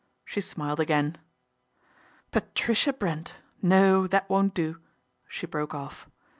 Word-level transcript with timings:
She 0.25 0.41
smiled 0.41 0.79
again." 0.79 1.19
Patricia 2.31 2.91
Brent! 2.91 3.35
No, 3.61 4.07
that 4.07 4.27
won't 4.27 4.55
do," 4.55 4.81
she 5.27 5.45
broke 5.45 5.75
off. 5.75 6.09